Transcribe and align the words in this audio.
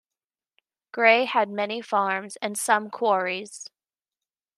Gray 0.91 1.25
had 1.25 1.51
many 1.51 1.79
farms 1.79 2.35
and 2.37 2.57
some 2.57 2.89
quarries. 2.89 3.69